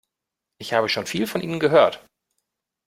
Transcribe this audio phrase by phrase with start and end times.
[0.57, 2.03] Ich habe schon viel von Ihnen gehört.